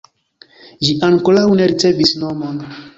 Ĝi 0.87 0.95
ankoraŭ 1.09 1.45
ne 1.63 1.71
ricevis 1.75 2.19
nomon. 2.27 2.63